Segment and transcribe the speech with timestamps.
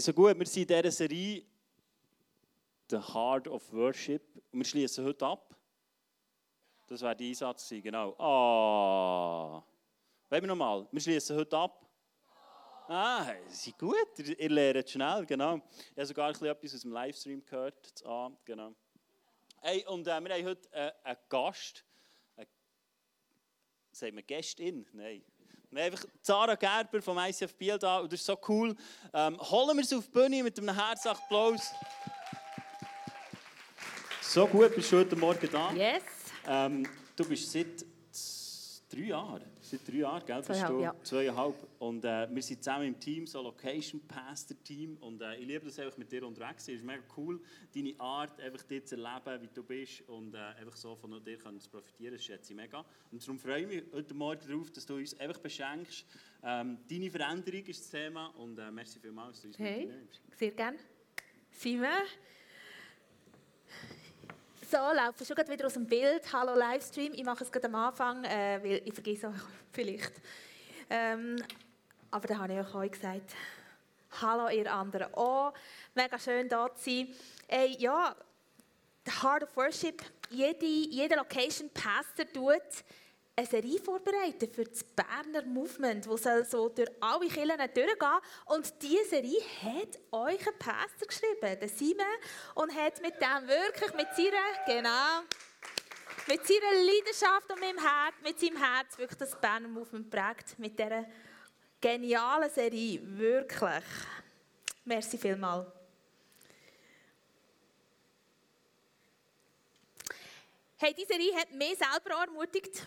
[0.00, 1.44] So gut, wir sind in dieser Serie
[2.88, 5.54] The Heart of Worship wir schließen heute ab.
[6.86, 8.14] Das wäre der Einsatz genau.
[8.18, 9.62] Ah.
[10.30, 10.88] Wollen wir nochmal?
[10.90, 11.86] Wir schließen heute ab.
[12.88, 15.60] Ah, sind gut, ihr, lernt schnell, genau.
[15.90, 18.02] Ich habe sogar etwas aus dem Livestream gehört.
[18.06, 18.74] Ah, genau.
[19.60, 21.84] Hey, und äh, wir haben heute äh, einen Gast.
[22.36, 22.46] Eine,
[23.90, 24.86] sagen wir Gästin?
[24.94, 25.22] Nein.
[25.72, 28.76] Wir haben einfach Zara Gerber vom ICF Biel da und das ist so cool.
[29.14, 31.72] Ähm, holen wir sie auf die Bühne mit einem Herzapplaus.
[34.20, 35.72] So gut bist du heute Morgen da.
[35.72, 36.02] Yes.
[36.46, 37.86] Ähm, du bist seit
[38.90, 40.80] drei Jahren, seit drei Jahren, gell, du?
[40.80, 40.94] Ja.
[41.02, 41.54] Zweieinhalb.
[41.78, 44.96] Und äh, wir sind zusammen im Team, so Location Pastor Team.
[44.98, 46.64] Und äh, ich liebe das einfach mit dir unterwegs.
[46.68, 47.40] Es ist mega cool,
[47.74, 51.38] deine Art, einfach dir zu erleben, wie du bist und äh, einfach so von dir
[51.38, 52.14] zu profitieren.
[52.14, 52.84] Das schätze ich mega.
[53.10, 56.04] Und darum freue ich mich heute Morgen darauf, dass du uns einfach beschenkst.
[56.42, 60.20] Ähm, deine Veränderung ist das Thema und äh, merci vielmals, dass du uns hey, mitnimmst.
[60.36, 60.78] Sehr gerne.
[61.50, 61.88] Simon.
[64.72, 66.22] So, laufe schon wieder aus dem Bild.
[66.32, 67.12] Hallo Livestream.
[67.12, 69.34] Ich mache es gerade am Anfang, äh, weil ich vergesse auch
[69.70, 70.12] vielleicht.
[70.88, 71.36] Ähm,
[72.10, 73.34] aber da habe ich euch auch gesagt.
[74.22, 75.08] Hallo ihr anderen.
[75.14, 75.50] Oh,
[75.94, 77.14] mega schön da zu sein.
[77.48, 78.16] Ey, ja,
[79.04, 80.02] the Heart of Worship.
[80.30, 82.62] Jede, jede Location Pastor tut
[83.34, 88.20] eine Serie vorbereiten für das Berner Movement, wo soll so durch alle Kirchen durchgehen.
[88.46, 92.04] Und diese Serie hat euch ein Pastor geschrieben, der Simon,
[92.54, 95.22] und hat mit dem wirklich, mit seiner, genau,
[96.26, 100.58] mit seiner Leidenschaft und mit, dem Herz, mit seinem Herz wirklich das Berner Movement prägt.
[100.58, 101.06] Mit dieser
[101.80, 103.84] genialen Serie, wirklich.
[104.84, 105.68] Merci vielmals.
[110.76, 112.86] Hey, diese Serie hat mich selber ermutigt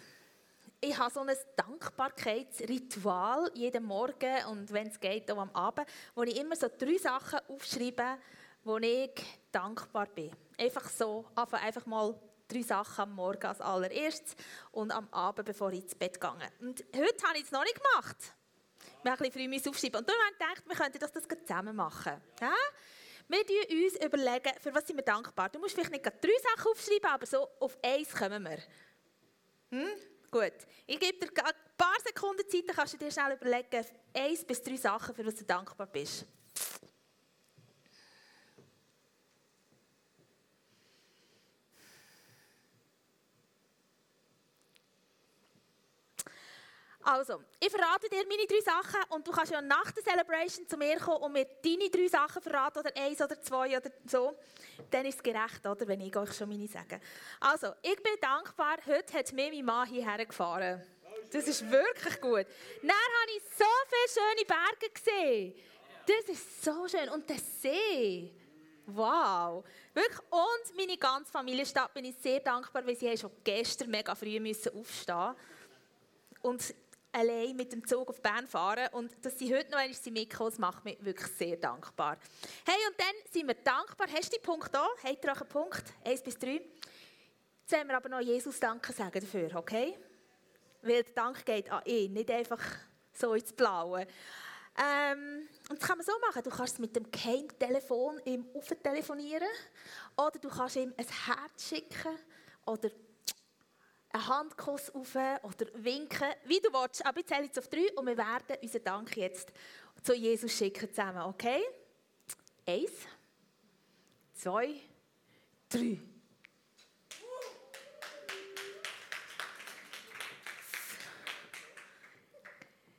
[0.86, 6.22] ich habe so ein Dankbarkeitsritual jeden Morgen und wenn es geht, auch am Abend, wo
[6.23, 8.17] ich immer so drei Sachen aufschreibe,
[8.64, 9.11] wo ich
[9.52, 10.31] dankbar bin.
[10.58, 12.14] Einfach so, einfach mal
[12.47, 14.36] drei Sachen am Morgen als allererstes
[14.72, 16.30] und am Abend, bevor ich ins Bett gehe.
[16.61, 18.17] Und heute habe ich es noch nicht gemacht.
[19.04, 19.99] Ich habe ein bisschen früh aufschreiben.
[19.99, 22.21] Und dann habe ich gedacht, wir könnten das, das zusammen machen.
[22.39, 22.54] Ja?
[23.27, 25.49] Wir überlegen uns überlegen, für was sind wir dankbar.
[25.49, 28.60] Du musst vielleicht nicht drei Sachen aufschreiben, aber so auf eins kommen wir.
[29.71, 30.14] Hm?
[30.36, 34.44] Gut, ich gebe dir ein paar Sekunden Zeit, dann kannst du dir schnell überlegen, eins
[34.44, 36.26] bis drei Sachen, für die du dankbar bist.
[47.08, 50.76] Also, ich verrate dir meine drei Sachen und du kannst ja nach der Celebration zu
[50.76, 54.36] mir kommen und mir deine drei Sachen verraten oder eins oder zwei oder so.
[54.89, 56.99] Dann ist es gerecht, oder, wenn ich euch schon meine sage.
[57.39, 60.82] Also, ich bin dankbar, heute hat mir mein Mann hierher gefahren.
[61.32, 62.48] Das ist wirklich gut.
[62.82, 65.54] Dann habe ich so viele schöne Berge gesehen.
[66.08, 67.08] Das ist so schön.
[67.10, 68.32] Und der See.
[68.87, 69.64] Wow.
[69.93, 70.20] Wirklich.
[70.32, 74.76] Und meine ganze Familienstadt bin ich sehr dankbar, weil sie schon gestern mega früh müssen
[74.76, 75.36] aufstehen
[76.45, 76.76] und
[77.15, 78.89] allein mit dem Zug auf Bern fahren.
[78.92, 82.17] Und dass sie heute noch einmal mitkommen, das macht mich wirklich sehr dankbar.
[82.65, 84.08] Hey, und dann sind wir dankbar.
[84.14, 84.87] Hast du die Punkt da?
[85.03, 85.83] Habt ihr auch einen Punkt?
[86.04, 86.61] Eins bis drei.
[87.61, 89.98] Jetzt wollen wir aber noch Jesus Danke sagen dafür, okay?
[90.81, 92.61] Weil der Dank geht an ihn, nicht einfach
[93.14, 94.05] so ins Blaue.
[94.77, 96.43] Ähm, und das kann man so machen.
[96.43, 98.45] Du kannst mit dem Geheimtelefon ihm
[98.83, 99.48] telefonieren
[100.17, 102.20] oder du kannst ihm ein Herz schicken
[102.65, 102.89] oder
[104.15, 107.05] einen Handkuss auf oder winken, wie du willst.
[107.05, 109.52] Aber ich zähle jetzt auf drei und wir werden unseren Dank jetzt
[110.03, 111.64] zu Jesus schicken zusammen, okay?
[112.65, 112.92] Eins,
[114.33, 114.75] zwei,
[115.70, 115.99] drei.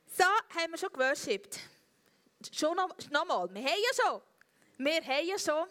[0.08, 1.60] So, haben wir schon geworshipped.
[2.52, 4.22] Schon noch, noch wir haben ja schon.
[4.78, 5.66] Wir haben ja schon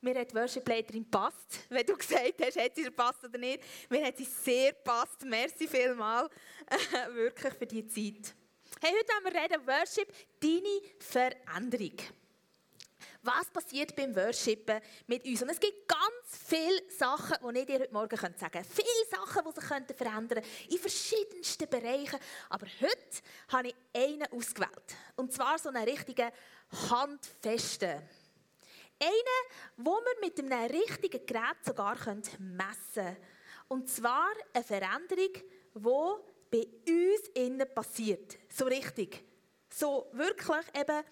[0.00, 1.60] mir hat die Worship-Leiterin passt.
[1.68, 3.62] Wenn du gesagt hast, hat sie passt oder nicht.
[3.88, 5.24] Mir hat sie sehr passt.
[5.24, 6.30] Merci vielmals.
[7.12, 8.34] Wirklich für die Zeit.
[8.80, 11.96] Hey, heute wollen wir reden Worship, deine Veränderung.
[13.22, 15.42] Was passiert beim Worshipen mit uns?
[15.42, 18.64] Und es gibt ganz viele Sachen, die ich dir heute Morgen sagen könnte.
[18.64, 22.18] Viele Sachen, die sich verändern könnten in verschiedensten Bereichen.
[22.48, 24.96] Aber heute habe ich einen ausgewählt.
[25.16, 26.30] Und zwar so einen richtigen
[26.88, 28.00] handfesten.
[29.02, 32.28] Einen, wo wir mit einem richtigen Gerät sogar messen
[32.94, 33.16] können.
[33.68, 35.32] Und zwar eine Veränderung,
[35.74, 36.20] die
[36.50, 38.38] bei uns innen passiert.
[38.48, 39.24] So richtig.
[39.72, 41.02] So wirklich eben.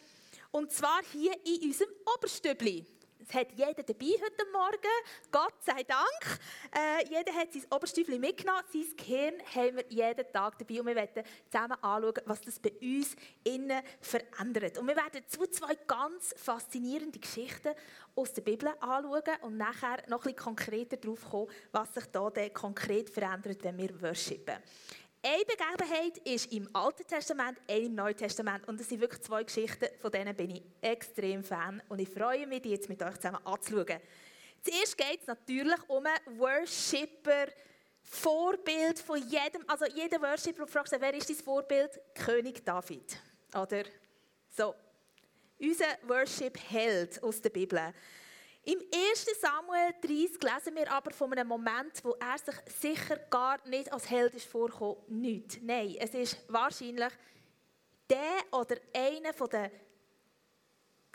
[0.51, 2.85] Und zwar hier in unserem Oberstübli.
[3.29, 6.41] Es hat jeder dabei heute Morgen, Gott sei Dank.
[6.75, 10.95] Äh, jeder hat sein Oberstüfchen mitgenommen, sein Gehirn haben wir jeden Tag dabei und wir
[10.95, 13.15] werden zusammen anschauen, was das bei uns
[13.45, 14.79] innen verändert.
[14.79, 17.75] Und wir werden zwei ganz faszinierende Geschichten
[18.15, 22.31] aus der Bibel anschauen und nachher noch ein bisschen konkreter darauf kommen, was sich da
[22.55, 24.57] konkret verändert, wenn wir worshipen.
[25.21, 28.67] Eine Begebenheit ist im Alten Testament, eine im Neuen Testament.
[28.69, 31.83] Und das sind wirklich zwei Geschichten, von denen bin ich extrem Fan.
[31.89, 34.01] Und ich freue mich, die jetzt mit euch zusammen anzuschauen.
[34.63, 37.47] Zuerst geht es natürlich um einen Worshipper,
[38.03, 42.01] Vorbild von jedem, also jeder Worshipper, du fragst, wer ist dein Vorbild?
[42.15, 43.19] König David.
[43.55, 43.85] Oder?
[44.57, 44.75] So.
[45.59, 47.93] Unser Worship-Held aus der Bibel.
[48.69, 49.27] Im 1.
[49.41, 54.11] Samuel 30 lesen wir aber von einem Moment, wo er sich sicher gar nicht als
[54.11, 54.99] Held ist vorgekommen.
[55.09, 55.63] Nicht.
[55.63, 57.11] Nein, es ist wahrscheinlich
[58.11, 59.71] der oder einer der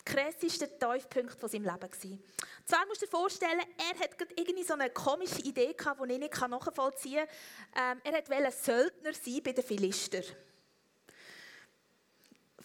[0.04, 2.24] krassesten Tiefpunkte von seinem Leben gewesen.
[2.66, 6.20] Zwar musst du dir vorstellen, er hat irgendwie so eine komische Idee gehabt, die ich
[6.20, 7.28] nicht nachvollziehen
[7.72, 8.00] kann.
[8.00, 10.24] Ähm, er wollte Söldner sein bei den Philistern.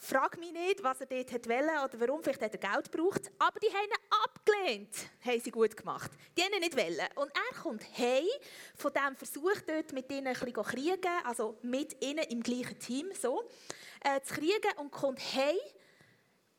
[0.00, 3.30] Frag mich nicht, was er dort wollte oder warum, vielleicht hat er Geld gebraucht.
[3.38, 6.10] Aber die haben ihn abgelehnt, haben sie gut gemacht.
[6.36, 7.08] Die haben ihn nicht wollen.
[7.16, 8.24] Und er kommt heim
[8.76, 13.10] von diesem Versuch dort mit ihnen ein bisschen kriegen, also mit ihnen im gleichen Team
[13.20, 13.48] so,
[14.00, 15.56] äh, zu kriegen und kommt heim.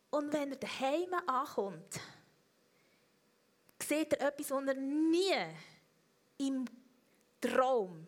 [0.10, 2.00] Und wenn er daheim ankommt,
[3.82, 5.36] sieht er etwas, was er nie
[6.38, 6.66] im
[7.40, 8.08] Traum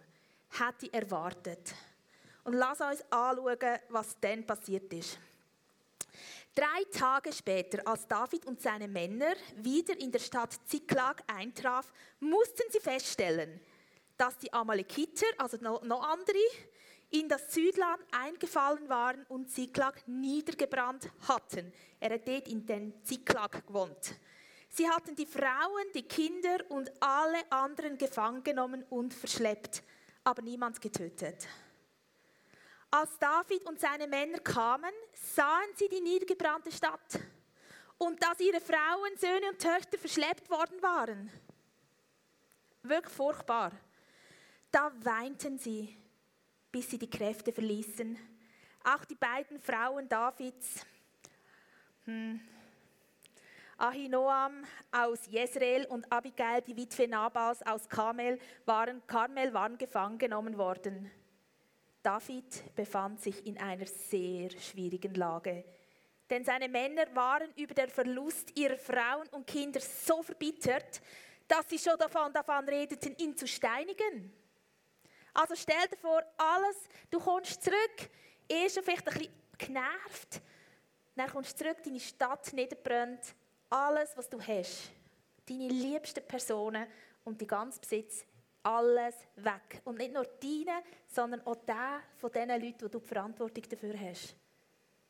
[0.50, 1.74] hätte erwartet.
[2.44, 5.20] Und lass uns anschauen, was dann passiert ist.
[6.54, 12.64] Drei Tage später, als David und seine Männer wieder in der Stadt Ziklag eintraf, mussten
[12.70, 13.62] sie feststellen,
[14.18, 16.38] dass die Amalekiter, also noch andere,
[17.12, 21.72] in das Südland eingefallen waren und Ziklag niedergebrannt hatten.
[22.00, 24.16] Er hat dort in den Ziklag gewohnt.
[24.70, 29.84] Sie hatten die Frauen, die Kinder und alle anderen gefangen genommen und verschleppt,
[30.24, 31.48] aber niemand getötet.
[32.94, 37.22] Als David und seine Männer kamen, sahen sie die niedergebrannte Stadt
[37.98, 41.32] und dass ihre Frauen, Söhne und Töchter verschleppt worden waren.
[42.84, 43.72] Wirklich furchtbar.
[44.72, 45.98] Da weinten sie,
[46.70, 48.18] bis sie die Kräfte verließen.
[48.84, 50.86] Auch die beiden Frauen Davids,
[52.04, 52.42] hm,
[53.78, 60.58] Ahinoam aus Jezreel und Abigail, die Witwe Nabals aus Karmel, waren, Karmel waren gefangen genommen
[60.58, 61.10] worden.
[62.04, 65.64] David befand sich in einer sehr schwierigen Lage.
[66.30, 71.02] Denn seine Männer waren über den Verlust ihrer Frauen und Kinder so verbittert,
[71.48, 74.34] dass sie schon davon, davon redeten, ihn zu steinigen.
[75.34, 76.78] Also stell dir vor, alles,
[77.10, 78.10] du kommst zurück,
[78.48, 80.42] er ist vielleicht ein bisschen genervt,
[81.16, 83.36] dann kommst du zurück, deine Stadt niederbrennt,
[83.70, 84.92] alles, was du hast,
[85.48, 86.88] deine liebsten Personen
[87.24, 88.26] und die ganze Besitz
[88.64, 89.82] alles weg.
[89.86, 94.00] Und nicht nur deine, sondern auch der von den Leuten, wo du die Verantwortung dafür
[94.00, 94.36] hast.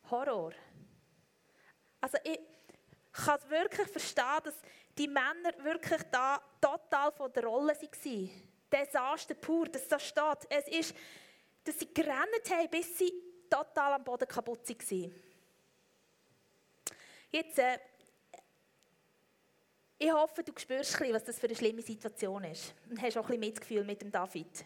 [0.10, 0.54] Horror.
[2.00, 2.40] Also ich
[3.12, 4.56] kann es wirklich verstehen, dass
[4.98, 8.30] die Männer wirklich da total von der Rolle waren.
[8.72, 10.48] Desaster pur, dass das steht.
[10.50, 10.96] Es ist,
[11.64, 13.14] dass sie gerannt haben, bis sie
[13.50, 15.16] total am Boden kaputt waren.
[17.32, 17.80] Jetzt äh,
[20.04, 22.74] ich hoffe, du spürst bisschen, was das für eine schlimme Situation ist.
[22.90, 24.66] Und hast auch ein bisschen Mitgefühl mit dem David.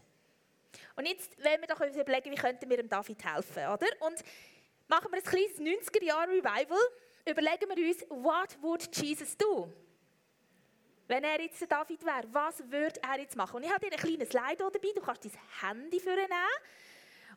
[0.95, 3.87] Und jetzt wollen wir doch überlegen, wie könnten wir dem David helfen, oder?
[3.99, 4.23] Und
[4.87, 6.79] machen wir ein kleines 90er-Jahre-Revival.
[7.29, 9.69] Überlegen wir uns, what would Jesus do?
[11.05, 13.57] Wenn er jetzt der David wäre, was würde er jetzt machen?
[13.57, 16.29] Und ich habe dir ein kleines Slide dabei, du kannst dein Handy nehmen.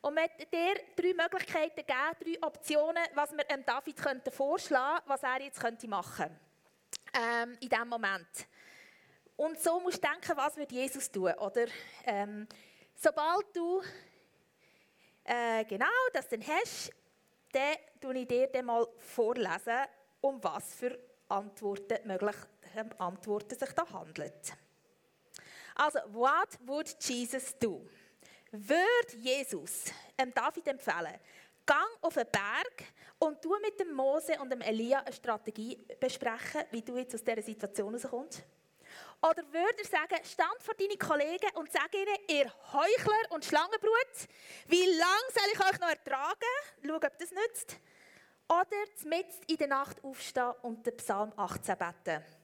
[0.03, 3.99] Und mit dir drei Möglichkeiten geben, drei Optionen, was wir dem David
[4.33, 6.41] vorschlagen könnten, was er jetzt machen könnte
[7.13, 8.29] ähm, in diesem Moment.
[9.37, 11.67] Und so musst du denken, was wird Jesus tun, oder?
[12.05, 12.47] Ähm,
[12.95, 13.83] sobald du
[15.25, 16.91] äh, genau das dann hast,
[17.53, 19.87] dann tue ich dir dann mal vorlesen,
[20.21, 20.99] um was für
[21.29, 24.53] Antworten, mögliche ähm, Antworten sich da handelt.
[25.75, 27.89] Also, what would Jesus do?
[28.51, 31.19] Würde Jesus ähm, David empfehlen,
[31.69, 32.85] gang auf einen Berg
[33.19, 37.23] und du mit dem Mose und dem Elia eine Strategie besprechen, wie du jetzt aus
[37.23, 38.43] dieser Situation rauskommst?
[39.21, 44.29] Oder würde er sagen, stand vor deinen Kollegen und sag ihnen, ihr Heuchler und Schlangenbrut,
[44.67, 46.55] wie lange soll ich euch noch ertragen?
[46.85, 47.77] Schau, ob das nützt.
[48.49, 52.38] Oder mitten in der Nacht aufstehen und den Psalm 18 beten.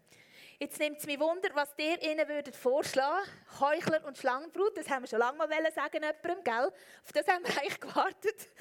[0.58, 3.26] Jetzt nimmt es mich Wunder, was ihr ihnen würdet vorschlagen
[3.61, 6.73] Heuchler und Schlangenbrut, das haben wir schon lange mal sagen jemandem, gell?
[7.04, 8.49] Auf das haben wir eigentlich gewartet.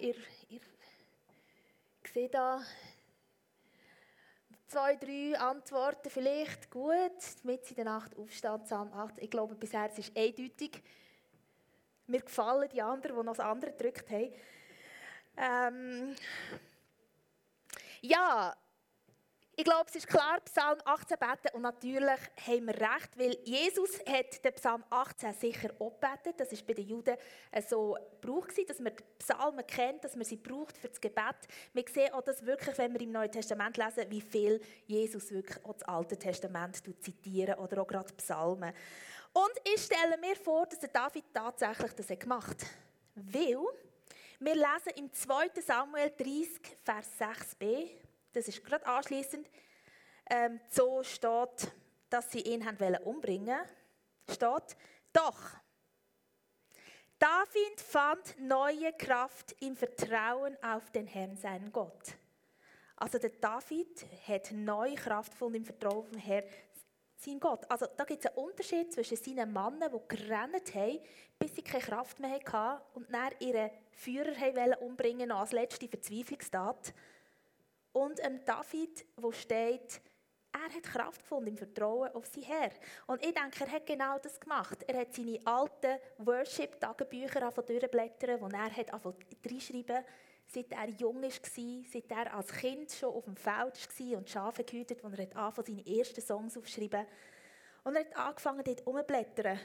[0.00, 0.14] ihr,
[0.48, 0.60] ihr
[2.12, 2.60] seht da
[4.68, 6.70] zwei, drei Antworten vielleicht.
[6.70, 7.12] Gut,
[7.42, 8.60] mit in der Nacht aufstehen,
[8.92, 9.18] 8.
[9.18, 10.82] Ich glaube, bisher ist es eindeutig.
[12.06, 14.32] Mir gefallen die anderen, die noch das andere gedrückt haben.
[15.36, 16.14] Ähm
[18.00, 18.56] ja,
[19.58, 23.98] ich glaube, es ist klar, Psalm 18 beten und natürlich haben wir recht, weil Jesus
[24.06, 26.34] hat den Psalm 18 sicher gebetet.
[26.36, 27.16] Das ist bei den Juden
[27.66, 31.36] so Brauch gewesen, dass man die Psalmen kennt, dass man sie braucht für das Gebet.
[31.72, 35.64] Wir sehen auch das wirklich, wenn wir im Neuen Testament lesen, wie viel Jesus wirklich
[35.64, 38.74] auch das Alte Testament zitieren oder auch gerade Psalmen.
[39.32, 42.68] Und ich stelle mir vor, dass der David tatsächlich das gemacht hat.
[43.14, 43.64] Weil
[44.38, 45.50] wir lesen im 2.
[45.62, 47.88] Samuel 30, Vers 6b,
[48.36, 49.48] das ist gerade anschließend,
[50.28, 51.72] ähm, so steht,
[52.10, 53.58] dass sie ihn haben umbringen
[54.28, 54.76] steht,
[55.12, 55.40] doch
[57.18, 62.14] David fand neue Kraft im Vertrauen auf den Herrn, seinen Gott.
[62.96, 66.44] Also der David hat neue Kraft gefunden im Vertrauen auf den Herrn,
[67.16, 67.70] sein Gott.
[67.70, 71.00] Also da gibt es einen Unterschied zwischen seinen Männern, die gerannt haben,
[71.38, 76.92] bis sie keine Kraft mehr hatten und dann ihren Führer haben umbringen als letzte Verzweiflungstat.
[77.96, 80.02] Und ähm, David, wo steht,
[80.52, 82.70] er hat Kraft gefunden im Vertrauen auf sein Herr.
[83.06, 84.84] Und ich denke, er hat genau das gemacht.
[84.86, 88.92] Er hat seine alten Worship-Tagebücher durchblättern, wo er hat
[89.50, 90.04] reinschreiben
[90.46, 91.30] seit er jung war,
[91.90, 95.66] seit er als Kind schon auf dem Feld war und Schafe gehütet, wo er angefangen
[95.66, 97.06] seine ersten Songs aufschreiben.
[97.82, 99.58] Und er hat angefangen, dort umzublättern.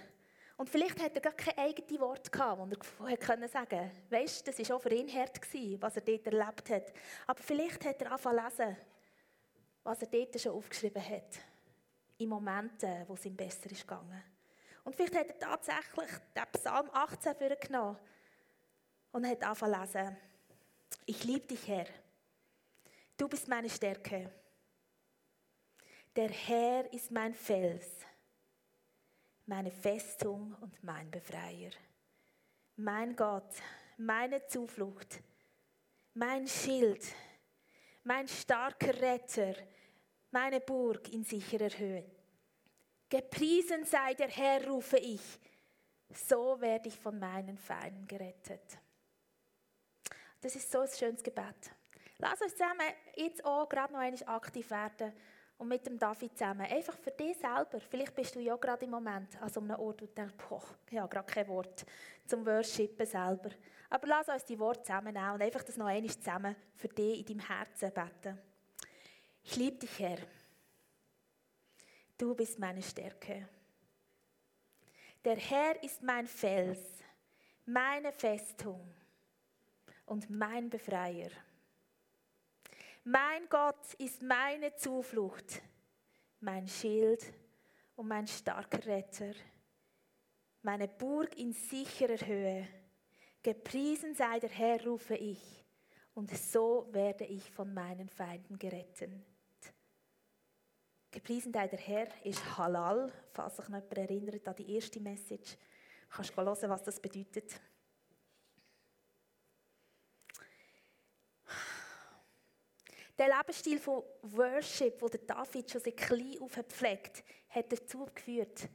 [0.58, 2.60] Und vielleicht hat er gar kein eigenes Wort gehabt,
[3.00, 5.40] wo er sagen konnte, weißt, das war auch für ihn hart,
[5.80, 6.94] was er dort erlebt hat.
[7.26, 8.78] Aber vielleicht hat er angefangen lesen,
[9.84, 11.40] was er dort schon aufgeschrieben hat.
[12.18, 14.24] In Momenten, wo es ihm besser ist gegangen.
[14.84, 17.98] Und vielleicht hat er tatsächlich den Psalm 18 vorgenommen
[19.12, 20.18] und hat angefangen zu lesen.
[21.06, 21.88] Ich liebe dich, Herr.
[23.18, 24.32] Du bist meine Stärke.
[26.16, 28.06] Der Herr ist mein Fels
[29.46, 31.72] meine Festung und mein Befreier.
[32.76, 33.54] Mein Gott,
[33.98, 35.22] meine Zuflucht,
[36.14, 37.06] mein Schild,
[38.04, 39.54] mein starker Retter,
[40.32, 42.10] meine Burg in sicherer Höhe.
[43.10, 45.40] Gepriesen sei der Herr, rufe ich,
[46.14, 48.80] so werde ich von meinen Feinden gerettet.
[50.40, 51.72] Das ist so ein schönes Gebet.
[52.18, 55.14] Lass uns zusammen jetzt auch gerade noch einmal aktiv werden
[55.62, 56.66] und mit dem David zusammen.
[56.66, 57.80] Einfach für dich selber.
[57.88, 60.64] Vielleicht bist du ja gerade im Moment an so einem Ort, wo du denkst, boah,
[60.90, 61.86] ich habe gerade kein Wort
[62.26, 63.52] zum Worshipen selber.
[63.88, 67.26] Aber lass uns die Worte zusammennehmen und einfach das noch einmal zusammen für dich in
[67.26, 68.40] deinem Herzen beten.
[69.44, 70.18] Ich liebe dich, Herr.
[72.18, 73.48] Du bist meine Stärke.
[75.24, 76.80] Der Herr ist mein Fels,
[77.68, 78.96] meine Festung
[80.08, 81.30] und mein Befreier.
[83.04, 85.60] Mein Gott ist meine Zuflucht,
[86.40, 87.34] mein Schild
[87.96, 89.34] und mein starker Retter,
[90.62, 92.68] meine Burg in sicherer Höhe.
[93.42, 95.66] Gepriesen sei der Herr, rufe ich,
[96.14, 99.10] und so werde ich von meinen Feinden gerettet.
[101.10, 105.58] Gepriesen sei der Herr ist Halal, falls sich jemand erinnert an die erste Message.
[106.08, 107.60] Kannst du hören, was das bedeutet.
[113.22, 118.68] Der Lebensstil von Worship, den David schon seit klein auf pflegt, hat dazu geführt,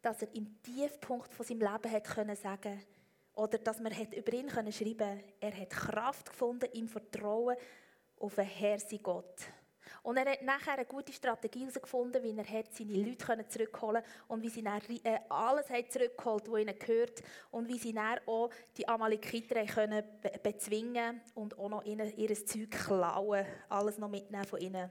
[0.00, 2.84] dass er im Tiefpunkt von seinem Leben hat können sagen
[3.36, 7.56] oder dass man hat über ihn können schreiben, er hat Kraft gefunden im Vertrauen
[8.18, 9.36] auf den Herr, sein Gott.
[10.02, 14.42] Und er hat nachher eine gute Strategie herausgefunden, wie er hat seine Leute zurückholen und
[14.42, 18.50] wie sie dann äh, alles hat zurückgeholt, was ihnen gehört und wie sie dann auch
[18.76, 20.04] die Amalekiter können
[20.42, 24.90] bezwingen und auch noch ihnen ihr Zeug klauen, alles noch mitnehmen von ihnen.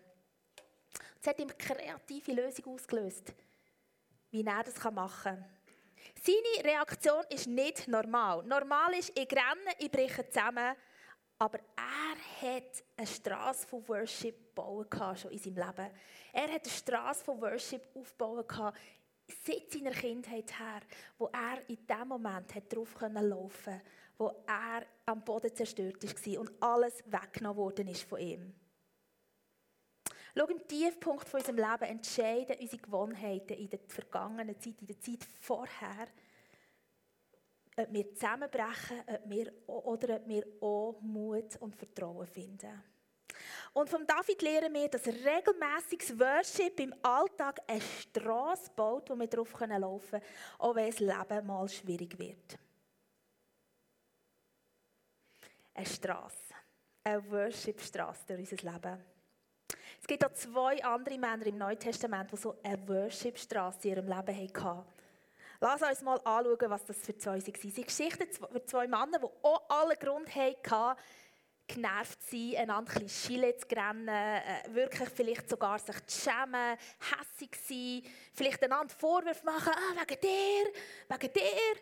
[1.21, 3.33] Es hat ihm kreative Lösung ausgelöst,
[4.31, 5.45] wie er das machen kann.
[6.23, 8.43] Seine Reaktion ist nicht normal.
[8.43, 10.75] Normal ist, ich renne, ich breche zusammen,
[11.41, 15.91] aber er hat eine Straße von Worship bauen schon in seinem Leben.
[16.33, 18.45] Er hat eine Straße von Worship aufbauen
[19.43, 20.81] seit seiner Kindheit her,
[21.17, 23.81] wo er in dem Moment hat drauf laufen konnte,
[24.19, 28.53] wo er am Boden zerstört war und alles weggenommen worden ist von ihm.
[30.37, 34.99] Schau, im Tiefpunkt von unserem Leben entscheiden unsere Gewohnheiten in der vergangenen Zeit, in der
[34.99, 36.07] Zeit vorher,
[37.83, 42.83] ob wir zusammenbrechen ob wir, oder ob wir auch Mut und Vertrauen finden.
[43.73, 49.27] Und von David lernen wir, dass regelmäßiges Worship im Alltag eine Straße baut, wo wir
[49.27, 50.23] drauf laufen können,
[50.59, 52.59] auch wenn das Leben mal schwierig wird.
[55.81, 56.53] eine Straße.
[57.03, 59.03] Eine Worship-Straße durch unser Leben.
[59.99, 64.07] Es gibt auch zwei andere Männer im Neuen Testament, die so eine Worship-Straße in ihrem
[64.07, 64.85] Leben hatten.
[65.63, 67.41] Lass uns mal anschauen, was das für zwei waren.
[67.41, 70.99] Sie sind Geschichten für zwei Männer, die auch alle Grund hatten,
[71.67, 76.77] genervt zu sein, einander ein bisschen zu rennen, äh, wirklich vielleicht sogar sich zu schämen,
[76.99, 80.71] hässig sein, vielleicht einander Vorwürfe machen, ah, wegen dir,
[81.09, 81.81] wegen dir.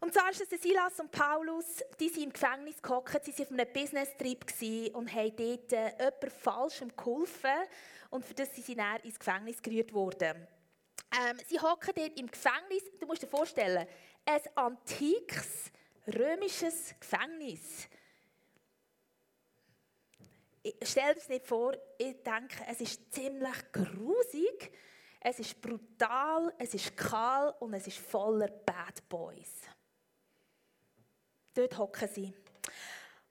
[0.00, 3.52] Und so ist es Silas und Paulus, die sind im Gefängnis gehockt, sie waren auf
[3.52, 7.58] einem Business-Trip und haben dort äh, jemandem falschem geholfen.
[8.10, 10.48] Und für das sind sie dann ins Gefängnis gerührt worden.
[11.10, 13.86] Ähm, sie hocken dort im Gefängnis, du musst dir vorstellen,
[14.26, 15.70] ein antikes
[16.06, 17.88] römisches Gefängnis.
[20.82, 24.72] Stell dir das nicht vor, ich denke, es ist ziemlich grusig,
[25.20, 29.62] es ist brutal, es ist kahl und es ist voller Bad Boys.
[31.54, 32.34] Dort hocken sie.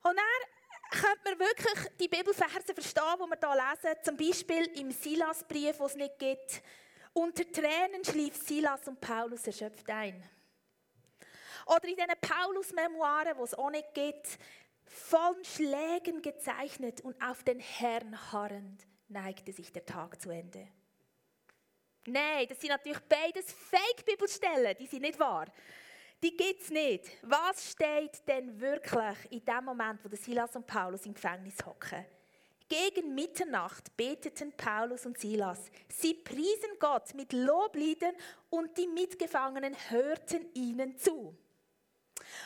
[0.03, 4.03] Und dann könnte man wirklich die Bibelverse verstehen, die wir hier lesen.
[4.03, 6.61] Zum Beispiel im Silasbrief, wo es nicht gibt.
[7.17, 10.23] Unter Tränen schlief Silas und Paulus erschöpft ein.
[11.65, 14.37] Oder in diesen Paulus-Memoiren, wo es auch nicht gibt,
[14.85, 20.67] von Schlägen gezeichnet und auf den Herrn harrend, neigte sich der Tag zu Ende.
[22.05, 25.47] Nein, das sind natürlich beides Fake-Bibelstellen, die sind nicht wahr
[26.23, 27.05] die gibt es nicht.
[27.21, 32.05] Was steht denn wirklich in dem Moment, wo Silas und Paulus im Gefängnis hocken?
[32.69, 35.59] Gegen Mitternacht beteten Paulus und Silas.
[35.87, 38.13] Sie priesen Gott mit Lobliedern
[38.49, 41.37] und die Mitgefangenen hörten ihnen zu.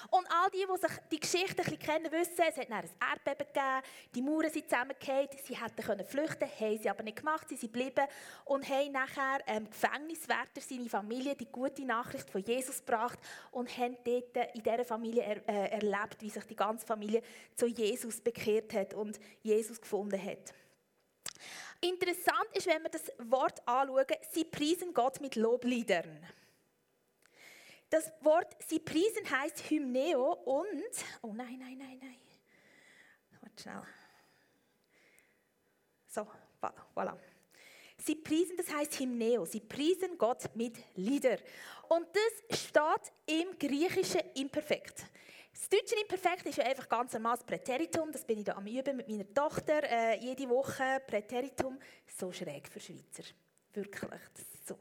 [0.09, 3.47] Und all die, die sich die Geschichte ein bisschen kennen, wissen, es hat ein Erdbeben
[3.47, 3.81] gegeben,
[4.15, 7.73] die Mauern sind zusammengefallen, sie hätten können flüchten haben sie aber nicht gemacht, sie sind
[7.73, 8.07] geblieben
[8.45, 13.19] und haben nachher ähm, Gefängniswärter, seine Familie, die gute Nachricht von Jesus gebracht
[13.51, 17.21] und haben dort in dieser Familie er, äh, erlebt, wie sich die ganze Familie
[17.55, 20.53] zu Jesus bekehrt hat und Jesus gefunden hat.
[21.81, 26.27] Interessant ist, wenn wir das Wort anschauen, sie preisen Gott mit Lobliedern.
[27.91, 32.17] Das Wort sie priesen heißt Hymneo und, oh nein, nein, nein, nein.
[33.41, 33.81] Warte schnell.
[36.07, 36.25] So,
[36.95, 37.17] voilà.
[37.97, 39.43] Sie priesen, das heißt Hymneo.
[39.43, 41.37] Sie priesen Gott mit Lieder.
[41.89, 45.03] Und das steht im Griechischen Imperfekt.
[45.51, 48.09] Das deutsche Imperfekt ist ja einfach ganz normal das Präteritum.
[48.13, 51.01] Das bin ich da am Üben mit meiner Tochter äh, jede Woche.
[51.05, 53.23] Präteritum, so schräg für Schweizer.
[53.73, 54.21] Wirklich.
[54.33, 54.77] Das so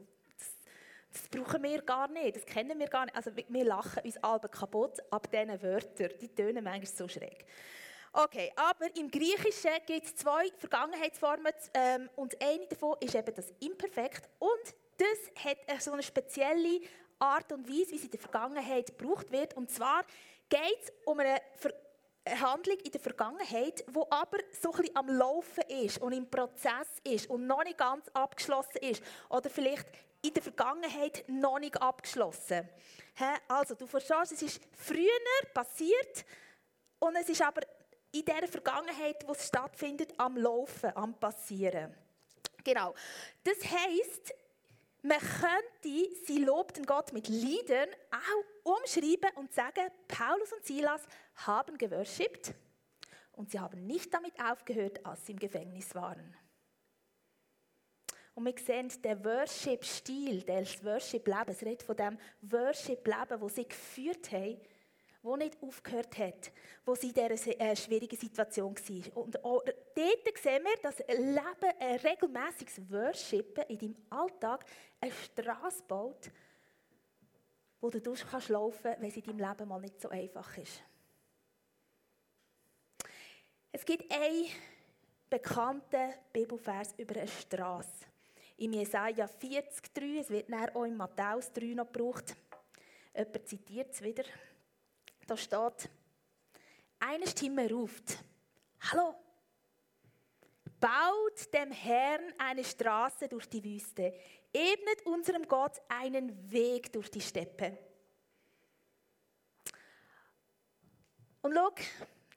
[1.11, 3.15] das brauchen wir gar nicht, das kennen wir gar nicht.
[3.15, 6.09] Also wir lachen uns alle kaputt ab diesen Wörtern.
[6.19, 7.45] Die tönen manchmal so schräg.
[8.13, 13.53] Okay, aber im Griechischen gibt es zwei Vergangenheitsformen ähm, und eine davon ist eben das
[13.61, 16.81] Imperfekt und das hat so eine spezielle
[17.19, 19.55] Art und Weise, wie es in der Vergangenheit gebraucht wird.
[19.55, 20.03] Und zwar
[20.49, 21.73] geht es um eine Ver
[22.39, 27.27] Handlung in der Vergangenheit, wo aber so ein am Laufen ist und im Prozess ist
[27.27, 29.87] und noch nicht ganz abgeschlossen ist oder vielleicht
[30.21, 32.67] in der Vergangenheit noch nicht abgeschlossen.
[33.47, 35.07] Also, du verstehst, es ist früher
[35.53, 36.25] passiert
[36.99, 37.61] und es ist aber
[38.11, 41.95] in der Vergangenheit, wo es stattfindet, am Laufen, am Passieren.
[42.63, 42.93] Genau.
[43.43, 44.33] Das heisst,
[45.01, 51.01] man könnte, sie lobten Gott mit Liedern auch umschreiben und sagen, Paulus und Silas
[51.37, 52.53] haben geworshipped
[53.33, 56.35] und sie haben nicht damit aufgehört, als sie im Gefängnis waren.
[58.33, 64.31] Und wir sehen den Worship-Stil, das Worship-Leben, es redet von dem Worship-Leben, das sie geführt
[64.31, 64.57] haben,
[65.23, 66.51] das nicht aufgehört hat,
[66.85, 69.17] wo sie in dieser äh, schwierigen Situation war.
[69.17, 74.65] Und dort sehen wir, dass Leben ein regelmäßiges Worshipen in deinem Alltag
[74.99, 76.31] eine Straße baut,
[77.81, 80.81] wo du durch kannst wenn es in deinem Leben mal nicht so einfach ist.
[83.73, 84.47] Es gibt einen
[85.29, 88.10] bekannten Bibelvers über eine Straße
[88.61, 92.35] im Jesaja 40,3, es wird dann auch in Matthäus 3 noch gebraucht.
[93.15, 94.23] Jemand zitiert es wieder.
[95.25, 95.89] Da steht,
[96.99, 98.23] eine Stimme ruft,
[98.81, 99.15] Hallo,
[100.79, 104.13] baut dem Herrn eine Straße durch die Wüste,
[104.53, 107.77] ebnet unserem Gott einen Weg durch die Steppe.
[111.41, 111.73] Und schau,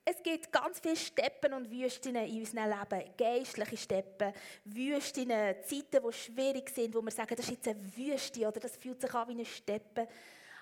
[0.04, 3.10] es gibt ganz viele Steppen und Wüsten in unserem Leben.
[3.16, 8.46] Geistliche Steppen, Wüsten, Zeiten, die schwierig sind, wo wir sagen, das ist jetzt eine Wüste
[8.46, 10.06] oder das fühlt sich an wie eine Steppe.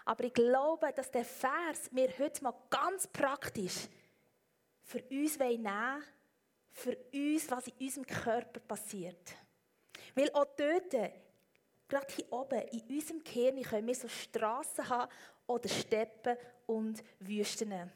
[0.05, 3.89] Aber ich glaube, dass der Vers mir heute mal ganz praktisch
[4.85, 6.03] für uns nehmen
[6.75, 9.35] für uns, was in unserem Körper passiert.
[10.15, 10.91] Weil auch dort,
[11.89, 15.13] gerade hier oben, in unserem Kern, können wir so Straßen haben
[15.47, 17.93] oder Steppen und Wüsten.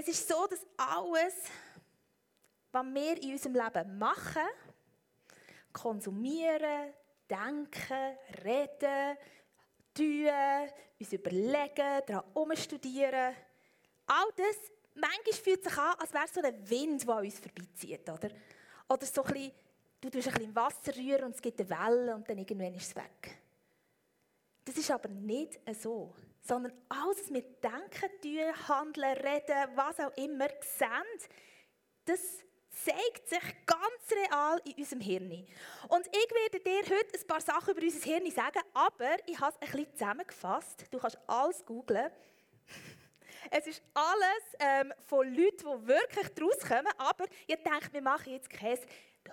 [0.00, 1.34] Es ist so, dass alles,
[2.72, 4.48] was wir in unserem Leben machen,
[5.74, 6.94] konsumieren,
[7.28, 9.18] denken, reden,
[9.92, 13.36] tun, uns überlegen, daran umstudieren,
[14.06, 17.38] all das, manchmal fühlt sich an, als wäre es so ein Wind, der an uns
[17.38, 18.30] vorbeizieht, oder?
[18.88, 19.52] Oder so ein bisschen,
[20.00, 22.88] du tust ein bisschen Wasser rühren und es gibt eine Welle und dann irgendwann ist
[22.88, 23.38] es weg.
[24.64, 26.14] Das ist aber nicht so.
[26.42, 31.30] Sondern alles, was wir denken, tun, handeln, reden, was auch immer, sehen,
[32.04, 32.20] das
[32.84, 35.46] zeigt sich ganz real in unserem Hirn.
[35.88, 39.54] Und ich werde dir heute ein paar Sachen über unser Hirn sagen, aber ich habe
[39.54, 40.84] es ein bisschen zusammengefasst.
[40.90, 42.10] Du kannst alles googlen.
[43.50, 48.32] Es ist alles ähm, von Leuten, die wirklich daraus kommen, aber ihr denkt, wir machen
[48.32, 48.78] jetzt kein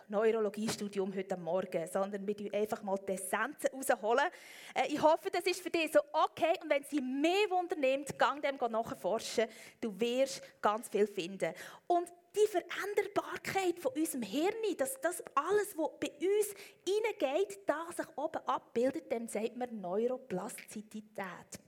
[0.09, 4.25] Neurologiestudium heute Morgen, sondern wir holen einfach mal die Essenzen rausholen.
[4.73, 8.17] Äh, ich hoffe, das ist für dich so okay und wenn sie mehr Wunder nimmt,
[8.17, 9.47] gang dem nachforschen.
[9.81, 11.53] Du wirst ganz viel finden.
[11.87, 16.55] Und die Veränderbarkeit von unserem Hirn, dass das alles, was bei uns
[16.87, 21.59] hineingeht, da sich oben abbildet, dem sagt man Neuroplastizität.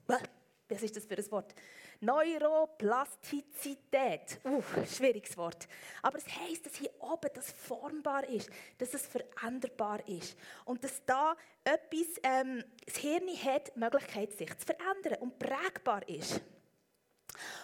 [0.69, 1.55] Was ist das für ein Wort?
[1.99, 4.39] Neuroplastizität.
[4.45, 5.67] Uh, schwieriges Wort.
[6.03, 10.37] Aber es heisst, dass hier oben das formbar ist, dass es veränderbar ist.
[10.65, 16.07] Und dass da etwas, ähm, das Hirn hat, die Möglichkeit, sich zu verändern und prägbar
[16.07, 16.39] ist.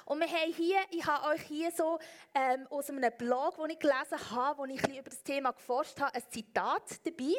[0.05, 1.99] Und wir haben hier, ich habe euch hier so
[2.33, 5.99] ähm, aus einem Blog, den ich gelesen habe, wo ich ein über das Thema geforscht
[5.99, 7.33] habe, ein Zitat dabei.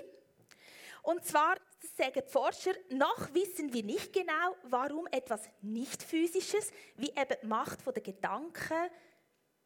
[1.07, 1.55] Und zwar
[1.97, 7.47] sagen die Forscher, noch wissen wir nicht genau, warum etwas nicht physisches, wie eben die
[7.47, 8.91] Macht der Gedanken,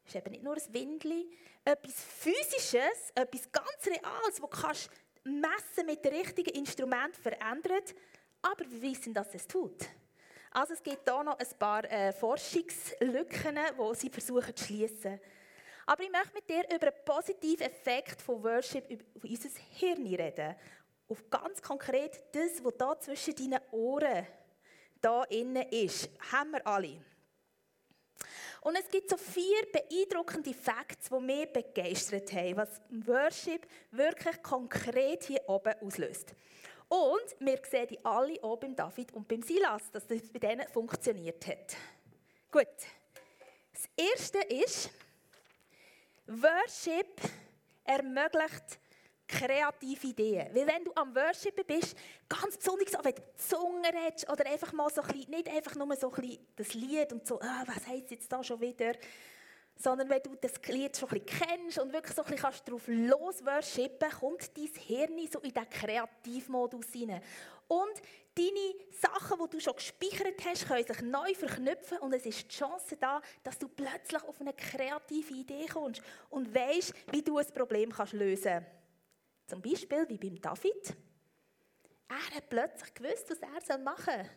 [0.05, 4.90] ist eben nicht nur ein Windli, etwas physisches, etwas ganz Reales, das kannst
[5.24, 7.94] messen mit dem richtigen Instrument verändert,
[8.42, 9.87] aber wir wissen, dass es tut.
[10.50, 15.18] Also es gibt hier noch ein paar äh, Forschungslücken, die sie versuchen zu schließen.
[15.87, 20.55] Aber ich möchte mit dir über den positiven Effekt von Worship auf unser Hirn reden
[21.11, 24.27] auf ganz konkret das, was da zwischen deinen Ohren
[25.01, 26.09] da innen ist.
[26.33, 27.03] Haben wir alle.
[28.62, 35.25] Und es gibt so vier beeindruckende Facts, die mich begeistert haben, was Worship wirklich konkret
[35.25, 36.35] hier oben auslöst.
[36.88, 40.68] Und wir sehen die alle auch beim David und beim Silas, dass das bei denen
[40.68, 41.77] funktioniert hat.
[42.51, 42.66] Gut.
[43.73, 44.90] Das erste ist,
[46.27, 47.20] Worship
[47.85, 48.80] ermöglicht
[49.31, 50.55] kreative Ideen.
[50.55, 51.97] Weil wenn du am Worshipen bist,
[52.29, 55.75] ganz besonders auch wenn du Zunge redest oder einfach mal so ein bisschen, nicht einfach
[55.77, 58.93] nur so ein bisschen das Lied und so, ah, was heisst jetzt da schon wieder,
[59.77, 62.69] sondern wenn du das Lied schon ein bisschen kennst und wirklich so ein bisschen kannst
[62.69, 67.23] drauf losworshipen, kommt dein Hirn so in diesen Kreativmodus hinein.
[67.66, 68.03] Und
[68.35, 72.57] deine Sachen, die du schon gespeichert hast, können sich neu verknüpfen und es ist die
[72.57, 77.47] Chance da, dass du plötzlich auf eine kreative Idee kommst und weißt, wie du ein
[77.47, 78.80] Problem kannst lösen kannst.
[79.51, 80.97] Zum Beispiel wie beim David.
[82.07, 84.31] Er hat plötzlich gewusst, was er machen soll.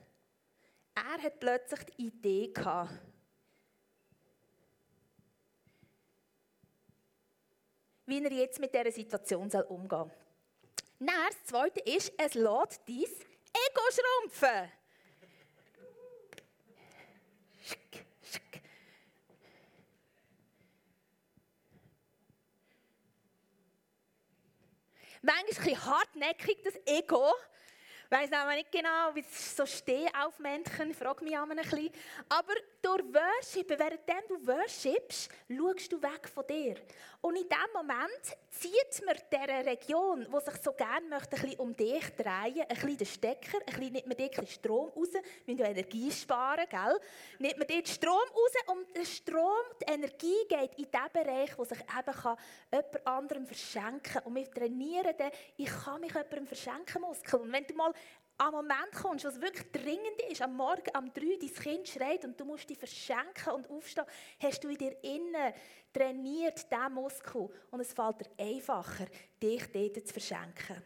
[0.96, 2.92] Er hat plötzlich die Idee gehabt.
[8.08, 10.12] Wie er jetzt mit dieser Situation umgehen soll.
[10.98, 14.72] Dann, das Zweite ist, es lässt dein Ego schrumpfen.
[25.24, 27.34] Manchmal ein hartnäckig, das Ego.
[28.14, 31.90] Weiss auch nicht genau, wie es so stehen auf Menschen, frage mich auch ein bisschen.
[32.30, 36.76] Aber durch Worship, während du worshipst, schaust du weg von dir.
[37.22, 41.60] Und in diesem Moment zieht mir dieser Region, die sich so gerne möchte, ein bisschen
[41.60, 45.10] um dich drehen, ein bisschen den Stecker, ein bisschen nimmt man dort Strom raus,
[45.46, 47.00] wir müssen Energie sparen, gell?
[47.40, 51.64] Nimmt man dort Strom raus und der Strom, die Energie geht in den Bereich, wo
[51.64, 52.38] sich eben kann
[52.72, 54.24] jemand anderem verschenken kann.
[54.24, 57.40] Und wir trainieren dann, ich kann mich jemandem verschenken, Muskel.
[57.40, 57.94] Und wenn du mal
[58.38, 62.26] an Moment kommst, wo es wirklich dringend ist, am Morgen um drei, dein Kind schreit
[62.26, 64.06] und du musst dich verschenken und aufstehen,
[64.40, 65.54] hast du in dir innen
[65.94, 67.50] trainiert, diesen Muskel.
[67.72, 69.06] Und es fällt dir einfacher,
[69.42, 70.82] dich dort zu verschenken.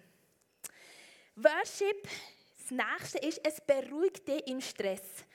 [1.35, 2.07] Worship,
[2.57, 5.25] das nächste ist, es beruhigt dich im Stress.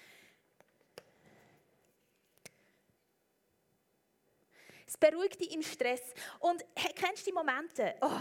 [4.86, 6.02] Es beruhigt dich im Stress.
[6.40, 6.62] Und
[6.94, 7.94] kennst du die Momente?
[8.02, 8.20] Oh,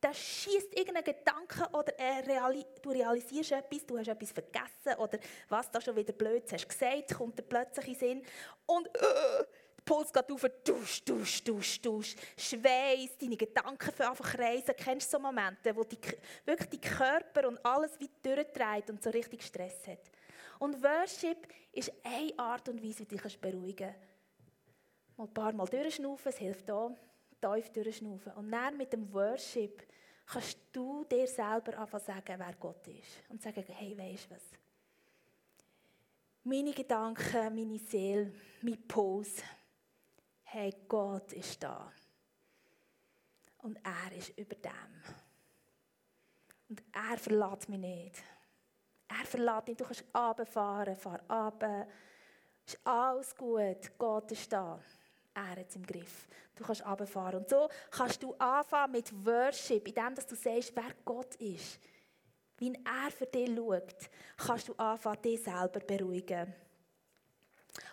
[0.00, 1.92] da schießt irgendein Gedanke oder
[2.26, 6.68] reali du realisierst etwas, du hast etwas vergessen oder was da schon wieder blöd hast
[6.68, 8.22] gesagt, kommt dir plötzlich in Sinn
[8.66, 9.44] und äh,
[9.80, 14.74] der Puls geht auf, dusch, dusch, dusch, dusch, Schweiß, deine Gedanken für einfach kreisen.
[14.76, 15.98] Kennst du so Momente, wo die,
[16.44, 20.10] wirklich die Körper und alles wie durchdreht und so richtig Stress hat?
[20.58, 25.16] Und Worship ist eine Art und Weise, wie du dich beruhigen kannst.
[25.16, 26.90] Mal ein paar Mal durchschnaufen, es hilft auch.
[27.40, 28.32] Tief durchschnaufen.
[28.32, 29.86] Und dann mit dem Worship
[30.26, 33.22] kannst du dir selber anfangen sagen, wer Gott ist.
[33.28, 34.42] Und sagen, hey, weisst du was?
[36.44, 39.42] Meine Gedanken, meine Seele, mein Puls.
[40.42, 41.92] Hey, Gott ist da.
[43.58, 45.02] Und er ist über dem.
[46.68, 48.22] Und er verlässt mich nicht.
[49.08, 49.80] Er verlässt nicht.
[49.80, 51.86] Du kannst runterfahren, fahr runter.
[52.66, 53.98] Ist alles gut.
[53.98, 54.80] Gott ist da.
[55.40, 56.28] Er hat es im Griff.
[56.54, 57.40] Du kannst runterfahren.
[57.40, 61.78] Und so kannst du anfangen mit Worship, indem du sagst, wer Gott ist.
[62.58, 66.52] Wie er für dich schaut, kannst du anfangen, dich selber beruhigen.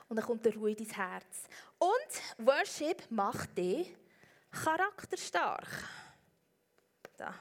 [0.10, 1.44] Und dann kommt der Ruhe in dein Herz.
[1.78, 3.96] Und Worship macht dich
[4.52, 5.68] charakterstark.
[7.16, 7.34] Da.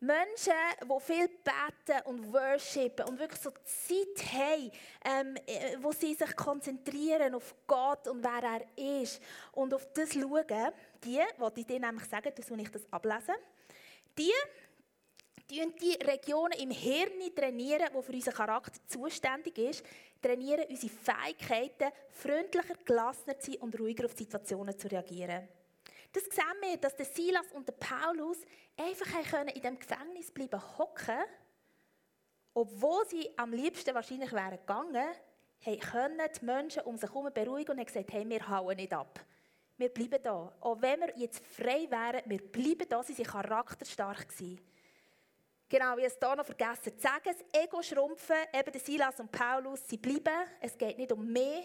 [0.00, 4.70] Menschen, die viel beten und worshipen und wirklich so Zeit haben,
[5.04, 9.20] ähm, äh, wo sie sich konzentrieren auf Gott und wer er ist
[9.52, 13.34] und auf das schauen, die, wollte ich dir nämlich sagen, das muss ich das ablesen,
[14.16, 14.32] die
[15.48, 19.84] trainieren die Regionen im Hirn trainieren, die für unseren Charakter zuständig ist,
[20.22, 25.48] trainieren unsere Fähigkeiten, freundlicher, gelassener zu sein und ruhiger auf Situationen zu reagieren.
[26.18, 28.38] Das sehen wir, dass Silas und Paulus
[28.76, 31.18] einfach in dem Gefängnis bleiben hocken,
[32.54, 35.06] obwohl sie am liebsten wahrscheinlich wären gegangen,
[35.64, 39.20] können die Menschen um sich herum beruhigen und haben gesagt, hey, wir hauen nicht ab.
[39.76, 40.52] Wir bleiben da.
[40.60, 43.02] Auch wenn wir jetzt frei wären, wir bleiben da.
[43.02, 44.28] Sie waren charakterstark.
[44.28, 44.60] Gewesen.
[45.68, 49.86] Genau, wie es hier noch vergessen zu sagen, das Ego schrumpfen, eben Silas und Paulus,
[49.86, 50.48] sie bleiben.
[50.60, 51.62] Es geht nicht um mehr,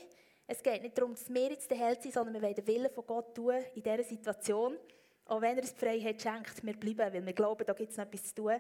[0.48, 2.92] es geht nicht darum, dass wir jetzt der Held sind, sondern wir wollen den Willen
[2.92, 4.78] von Gott tun in dieser Situation.
[5.26, 7.98] Auch wenn er uns die Freiheit schenkt, wir bleiben, weil wir glauben, da gibt es
[7.98, 8.60] noch etwas zu tun.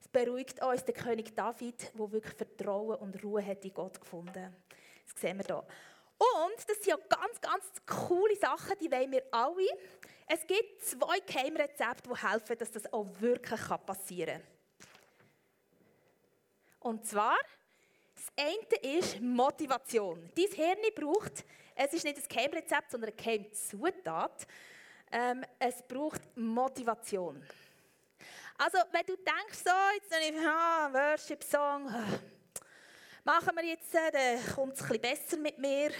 [0.00, 4.54] Es beruhigt uns der König David, der wirklich Vertrauen und Ruhe hat in Gott gefunden.
[5.04, 5.66] Das sehen wir hier.
[6.18, 9.68] Und das sind ja ganz, ganz coole Sachen, die wollen wir alle.
[10.28, 14.56] Es gibt zwei Geheimrezepte, die helfen, dass das auch wirklich passieren kann.
[16.80, 17.36] Und zwar,
[18.16, 20.30] das eine ist Motivation.
[20.34, 24.46] Dein Hirn braucht, es ist nicht ein Geheimrezept, sondern eine Geheimzutat.
[25.12, 27.46] Ähm, es braucht Motivation.
[28.58, 31.84] Also, wenn du denkst, so, jetzt habe ich ah, Worship-Song,
[33.22, 35.90] machen wir jetzt, äh, dann kommt es ein bisschen besser mit mir.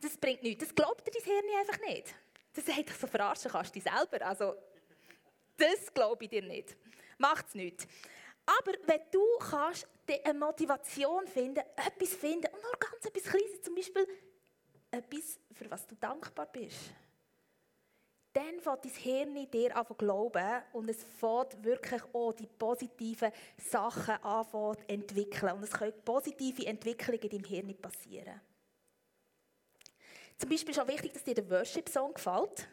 [0.00, 0.64] Das bringt nichts.
[0.64, 2.14] Das glaubt dir dein Hirn einfach nicht.
[2.54, 4.26] Das sagt dich so verarschen kannst du dich selber.
[4.26, 4.56] Also,
[5.58, 6.76] das glaube ich dir nicht.
[7.18, 7.86] Macht es nicht.
[8.46, 9.86] Aber wenn du kannst
[10.24, 14.06] eine Motivation finden, etwas finden, und nur ganz etwas Kleines, zum Beispiel
[14.90, 16.92] etwas, für was du dankbar bist,
[18.32, 23.30] dann fängt dein Hirn dir an zu glauben und es fängt wirklich auch die positiven
[23.58, 25.52] Sachen an zu entwickeln.
[25.52, 28.40] Und es können positive Entwicklungen in deinem Hirn passieren.
[30.38, 32.66] Zum Beispiel ist auch wichtig, dass dir der Worship-Song gefällt.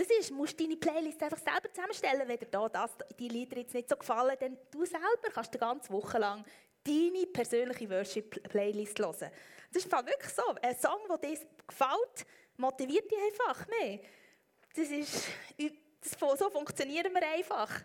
[0.00, 2.26] Das ist, musst deine Playlist einfach selber zusammenstellen.
[2.26, 5.58] Wenn dir da das, die Lieder jetzt nicht so gefallen, dann du selber kannst die
[5.58, 6.42] ganze Woche lang
[6.82, 9.30] deine persönliche Worship-Playlist hören.
[9.70, 10.42] Das ist wirklich so.
[10.62, 14.00] Ein Song, der dir gefällt, motiviert dich einfach mehr.
[14.74, 17.82] Das ist, das, so funktionieren wir einfach.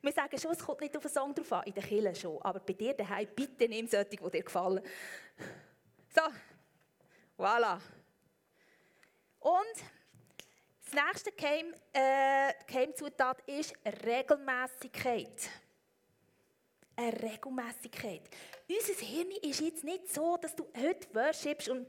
[0.00, 2.40] Wir sagen schon, es kommt nicht auf einen Song drauf an, in der Kirche schon.
[2.40, 4.80] Aber bei dir daheim, bitte nimm solche, die dir gefallen.
[6.14, 6.22] So,
[7.36, 7.80] voilà.
[9.40, 9.97] Und
[10.90, 12.52] das nächste Keim, äh,
[13.46, 13.74] ist
[14.06, 15.50] Regelmäßigkeit.
[16.96, 18.22] Eine Regelmäßigkeit.
[18.68, 21.86] Unser Hirn ist jetzt nicht so, dass du heute worshipst und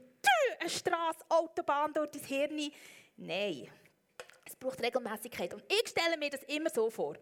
[0.60, 2.72] eine Straße, Autobahn durch dein Hirn.
[3.16, 3.68] Nein.
[4.46, 5.54] Es braucht Regelmäßigkeit.
[5.54, 7.16] Und ich stelle mir das immer so vor.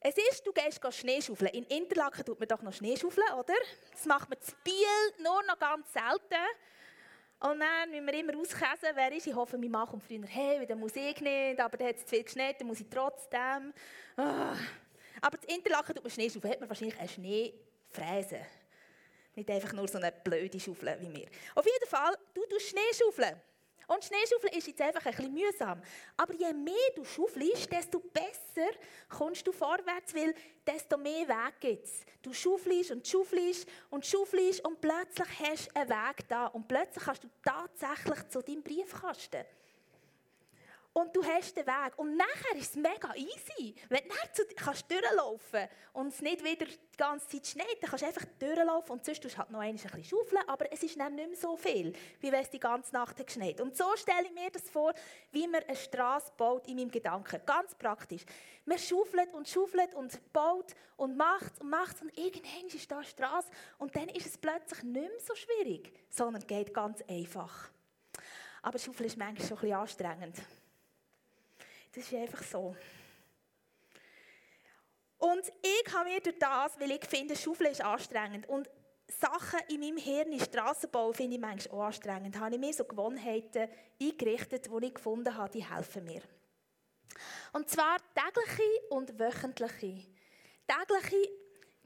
[0.00, 1.52] Es ist, du gehst Schneeschaufeln.
[1.52, 3.54] In Interlaken tut man doch noch Schneeschaufeln, oder?
[3.92, 6.42] Das macht man zu Biel nur noch ganz selten.
[7.42, 9.26] Und dann müssen wir immer auskäsen, wer ist.
[9.26, 12.10] Ich hoffe, mein Mann kommt früher, hey, wieder Musik nicht, aber dann hat es zu
[12.10, 13.72] viel geschneit, dann muss ich trotzdem.
[14.16, 14.22] Oh.
[15.20, 18.46] Aber das Interlaken tut man Schneeschaufel, hat man wahrscheinlich eine Schneefräse.
[19.34, 21.26] Nicht einfach nur so eine blöde Schaufel wie mir.
[21.56, 23.40] Auf jeden Fall, du tust Schneeschaufeln.
[23.86, 25.82] Und Schneeschaufeln ist jetzt einfach ein bisschen mühsam.
[26.16, 28.70] Aber je mehr du schaufelst, desto besser
[29.08, 30.34] kommst du vorwärts, weil
[30.66, 32.00] desto mehr Weg gibt es.
[32.22, 36.46] Du schaufelst und schaufelst und schaufelst und plötzlich hast du einen Weg da.
[36.46, 39.44] Und plötzlich kannst du tatsächlich zu deinem Briefkasten.
[40.94, 41.96] Und du hast den Weg.
[41.96, 43.74] Und nachher ist es mega easy.
[43.88, 48.02] Wenn du zu, kannst durchlaufen und es nicht wieder die ganze Zeit schneit, dann kannst
[48.02, 51.14] du einfach durchlaufen und sonst du halt noch ein bisschen schaufeln, aber es ist dann
[51.14, 53.60] nicht mehr so viel, wie wenn es die ganze Nacht hat geschneit.
[53.62, 54.92] Und so stelle ich mir das vor,
[55.30, 57.40] wie man eine Straße baut in meinem Gedanken.
[57.46, 58.24] Ganz praktisch.
[58.66, 63.06] Man schaufelt und schaufelt und baut und macht und macht und irgendwann ist da eine
[63.06, 67.70] Straße und dann ist es plötzlich nicht mehr so schwierig, sondern geht ganz einfach.
[68.60, 70.36] Aber Schaufeln ist manchmal schon ein bisschen anstrengend.
[71.94, 72.74] Das ist einfach so.
[75.18, 78.68] Und ich habe mir durch das, weil ich finde, Schaufeln ist anstrengend und
[79.20, 82.38] Sachen in meinem Hirn, Strassenbau, finde ich manchmal auch anstrengend.
[82.38, 83.68] habe ich mir so Gewohnheiten
[84.00, 86.22] eingerichtet, die ich gefunden habe, die helfen mir.
[87.52, 90.06] Und zwar tägliche und wöchentliche.
[90.66, 91.28] Tägliche,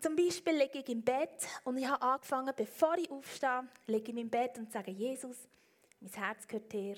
[0.00, 4.18] zum Beispiel liege ich im Bett und ich habe angefangen, bevor ich aufstehe, liege ich
[4.18, 5.48] im Bett und sage, Jesus,
[6.00, 6.96] mein Herz gehört dir,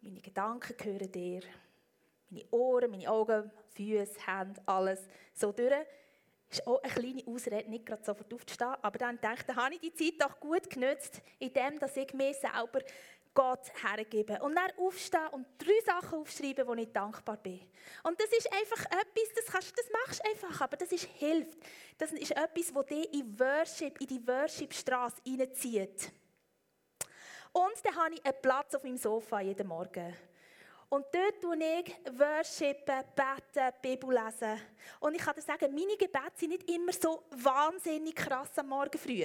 [0.00, 1.42] meine Gedanken gehören dir,
[2.32, 5.70] meine Ohren, meine Augen, Füße, Hände, alles so durch.
[6.48, 9.74] Das ist auch eine kleine Ausrede, nicht gerade sofort aufzustehen, aber dann denke ich, habe
[9.74, 12.80] ich die Zeit doch gut genützt, indem ich mir selber
[13.34, 14.38] Gott hergebe.
[14.42, 17.60] Und dann aufstehen und drei Sachen aufschreiben, wo ich dankbar bin.
[18.02, 21.58] Und das ist einfach etwas, das, kannst, das machst du einfach, aber das ist, hilft.
[21.96, 26.12] Das ist etwas, das dich in Worship, in die Worship-Straße reinzieht.
[27.52, 30.14] Und dann habe ich einen Platz auf meinem Sofa jeden Morgen.
[30.92, 34.60] Und dort tue ich worshipen, beten, Bibel lesen.
[35.00, 38.98] Und ich kann dir sagen, meine Gebete sind nicht immer so wahnsinnig krass am Morgen
[38.98, 39.24] früh.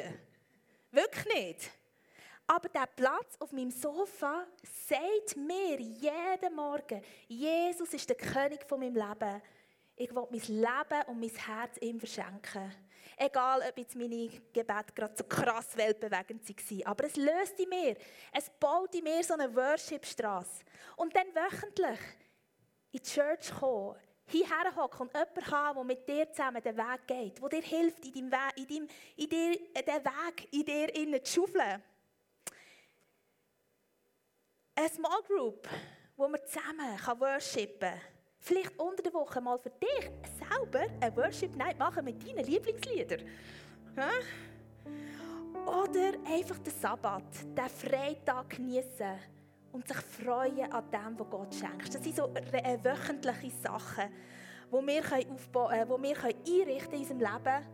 [0.91, 1.69] Wirklich nicht.
[2.47, 8.79] Aber der Platz auf meinem Sofa sagt mir jeden Morgen, Jesus ist der König von
[8.79, 9.41] meinem Leben.
[9.99, 12.71] Ich will mein Leben und mein Herz ihm verschenken.
[13.17, 16.83] Egal, ob jetzt meine Gebete gerade so krass weltbewegend waren.
[16.85, 17.97] Aber es löst in mir.
[18.31, 20.63] Es baut in mir so eine Worship-Straße.
[20.97, 21.99] Und dann wöchentlich
[22.91, 23.95] in die Church kommen,
[24.27, 28.05] hierher hocken und jemanden haben, der mit dir zusammen den Weg geht, der dir hilft,
[28.05, 31.83] in deinem Weg, in, deinem, in dir, äh, den Weg in dir zu schaufeln.
[34.75, 35.67] Eine Small Group,
[36.15, 38.16] wo man zusammen worshipen kann.
[38.47, 43.19] Vielleicht unter der Woche mal für dich selber eine Worship Night machen mit deinen Lieblingsliedern.
[45.65, 49.19] Oder einfach den Sabbat, den Freitag genießen
[49.73, 51.93] und sich freuen an dem, was Gott schenkt.
[51.93, 54.13] Das sind so wöchentliche Sachen,
[54.71, 57.65] die wir, aufbauen, äh, die wir einrichten in unserem Leben,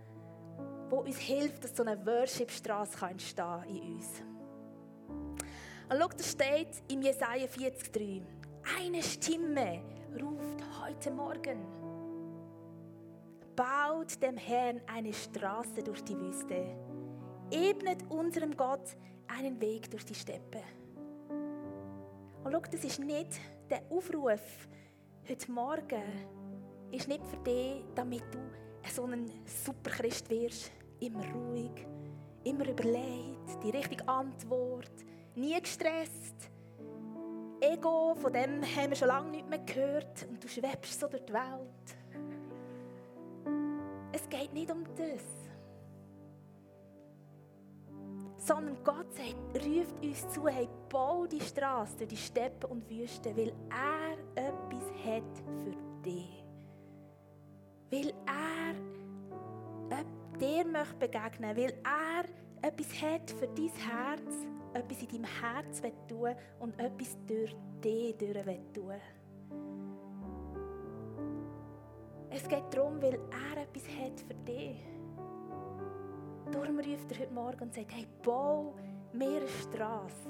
[0.90, 4.08] die uns hilft, dass so eine Worship-Straße entstehen in uns.
[5.88, 8.24] Und schau, da steht in Jesaja 40,3
[8.80, 11.66] Eine Stimme ruft heute Morgen.
[13.56, 16.76] Baut dem Herrn eine Straße durch die Wüste.
[17.52, 18.96] Ebnet unserem Gott
[19.28, 20.62] einen Weg durch die Steppe.
[22.44, 24.68] Und schau, das ist nicht der Aufruf
[25.28, 26.04] heute Morgen,
[26.92, 28.40] ist nicht für dich, damit du
[28.92, 30.72] so ein Superchrist wirst.
[31.00, 31.86] Immer ruhig,
[32.44, 34.92] immer überlegt, die richtige Antwort,
[35.36, 36.53] nie gestresst
[37.64, 41.24] Ego, von dem haben wir schon lange nicht mehr gehört und du schwebst so durch
[41.26, 41.98] die Welt.
[44.12, 45.24] Es geht nicht um das.
[48.38, 53.36] Sondern Gott sagt, ruft uns zu, hey, bau die Straße durch die Steppen und Wüsten,
[53.38, 56.44] weil er etwas hat für dich.
[57.90, 58.74] Weil er
[60.38, 62.26] dir möchte begegnen, weil er
[62.68, 68.94] etwas hat für dein Herz etwas in deinem Herz tun und etwas durch dich tun
[72.30, 74.84] Es geht darum, weil er etwas hat für dich.
[76.52, 78.74] Darum ruft er heute Morgen und sagt, hey, bau
[79.14, 80.30] mir eine Straße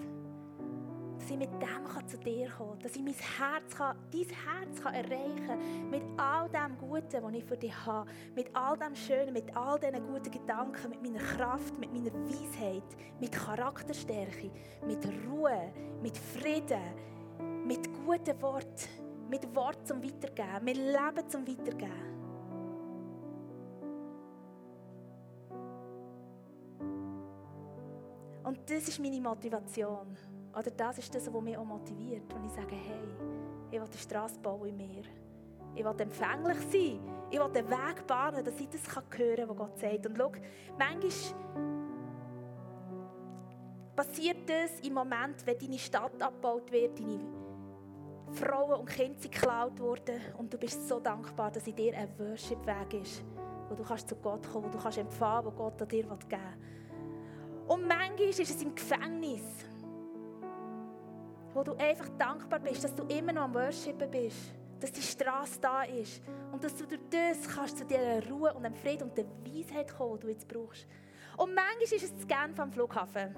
[1.23, 4.93] dass ich mit dem zu dir kommen dass ich mein Herz kann, dein Herz kann
[4.93, 9.31] erreichen kann, mit all dem Guten, was ich für dich habe, mit all dem Schönen,
[9.31, 12.83] mit all diesen guten Gedanken, mit meiner Kraft, mit meiner Weisheit,
[13.21, 14.51] mit Charakterstärke,
[14.85, 16.81] mit Ruhe, mit Frieden,
[17.65, 22.13] mit guten Worten, mit Wort zum Weitergeben, mit Leben zum Weitergeben.
[28.43, 30.17] Und das ist meine Motivation.
[30.57, 33.07] Oder das ist das, was mich auch motiviert, wenn ich sage, hey,
[33.71, 35.03] ich will die Straße bauen in mir.
[35.75, 36.99] Ich will empfänglich sein.
[37.31, 40.05] Ich will den Weg bahnen, dass ich das hören kann, was Gott sagt.
[40.05, 40.31] Und schau,
[40.77, 41.11] manchmal
[43.95, 47.19] passiert das im Moment, wenn deine Stadt abgebaut wird, deine
[48.31, 52.09] Frauen und Kinder sind geklaut worden und du bist so dankbar, dass in dir ein
[52.17, 53.23] Worship-Weg ist,
[53.69, 56.39] wo du kannst zu Gott kommen, wo du kannst empfangen, was Gott dir geben will.
[57.67, 59.41] Und manchmal ist es im Gefängnis
[61.53, 65.59] wo du einfach dankbar bist, dass du immer noch am Worshipen bist, dass die Straße
[65.61, 69.17] da ist und dass du durch das kannst zu dieser Ruhe und dem Frieden und
[69.17, 70.87] der Weisheit kommen, die du jetzt brauchst.
[71.37, 73.35] Und manchmal ist es das Genf am Flughafen,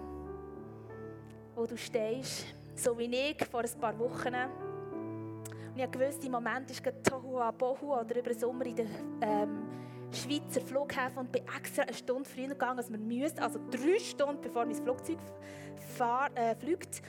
[1.55, 2.45] wo du stehst,
[2.75, 4.33] so wie ich vor ein paar Wochen.
[5.73, 8.85] Und ich wusste, im Moment ist gerade Tohu Bohu oder über den Sommer in der
[9.21, 9.65] ähm,
[10.11, 14.41] Schweizer Flughafen und bin extra eine Stunde früher gegangen, als man müsste, also drei Stunden,
[14.41, 15.17] bevor mein Flugzeug
[15.97, 17.01] fahr, äh, fliegt.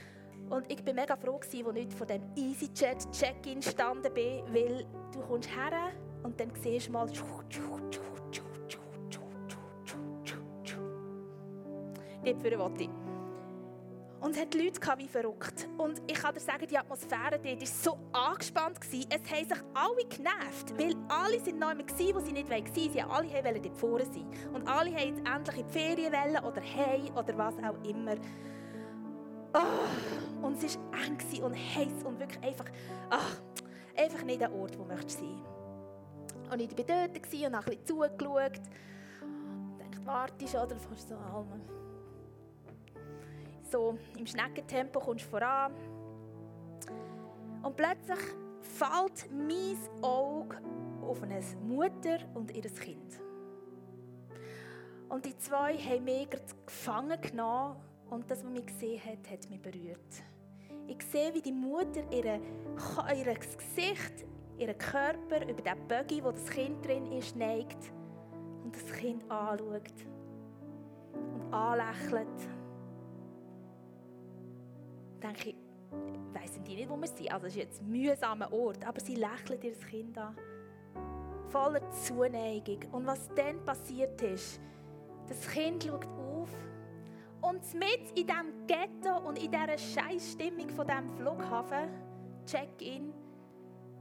[0.49, 5.19] Und ich war mega froh, als ich nicht von dem EasyJet-Check-In gestanden bin, weil du
[5.21, 5.91] kommst her
[6.23, 7.07] und dann siehst du mal
[12.25, 12.89] Dort für ich.
[14.19, 15.69] Und es hat Leute wie verrückt.
[15.77, 18.81] Und ich kann dir sagen, die Atmosphäre dort war so angespannt.
[18.81, 19.07] Gewesen.
[19.09, 22.65] Es haben sich alle genervt, weil alle sind noch immer wo sie nicht waren.
[22.73, 24.27] Sie alle wollten dort vorne sein.
[24.53, 28.15] Und alle wollten jetzt endlich in die Ferien wollen, oder hey oder was auch immer.
[29.53, 32.65] Oh, und es war eng und heiß und wirklich einfach,
[33.11, 35.41] oh, einfach nicht der Ort, wo du sein
[36.51, 38.61] Und ich war dort und habe ein bisschen zugeschaut.
[39.79, 41.61] Ich dachte, warte schon, oder fast so allem.
[43.69, 45.73] So im Schneckentempo kommst du voran.
[47.63, 48.19] Und plötzlich
[48.61, 50.57] fällt mein Auge
[51.01, 53.21] auf eine Mutter und ihr Kind.
[55.09, 56.29] Und die zwei haben mich
[56.65, 57.77] gefangen genommen
[58.09, 60.23] und das, was mich gesehen hat, hat mich berührt.
[60.87, 62.39] Ich sehe, wie die Mutter ihre,
[63.15, 64.25] ihr Gesicht,
[64.57, 67.91] ihren Körper über den Buggy, wo das Kind drin ist, neigt
[68.63, 69.91] und das Kind anschaut
[71.33, 72.27] und anlächelt.
[75.19, 75.55] Dann denke ich,
[76.33, 77.31] weiss die nicht, wo wir sind.
[77.31, 80.35] Also es ist jetzt ein mühsamer Ort, aber sie lächelt ihr Kind an.
[81.49, 82.79] Voller Zuneigung.
[82.91, 84.59] Und was dann passiert ist,
[85.27, 86.36] das Kind schaut auf
[87.47, 91.89] und mit in diesem Ghetto und in dieser Scheißstimmung von diesem Flughafen,
[92.45, 93.13] Check-in,